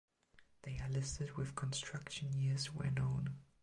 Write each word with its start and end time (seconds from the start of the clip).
They 0.63 0.79
are 0.79 0.89
listed 0.89 1.37
with 1.37 1.53
construction 1.53 2.33
years 2.33 2.73
where 2.73 2.89
known. 2.89 3.35